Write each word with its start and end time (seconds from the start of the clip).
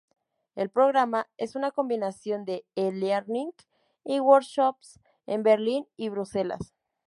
El 0.55 0.71
programa 0.71 1.29
es 1.37 1.55
una 1.55 1.69
combinación 1.69 2.43
de 2.43 2.65
e-learning 2.73 3.51
y 4.03 4.19
workshops 4.19 4.99
en 5.27 5.43
Berlín 5.43 5.87
y 5.95 6.09
Bruselas. 6.09 6.73